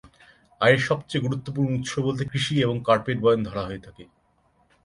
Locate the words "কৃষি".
2.31-2.55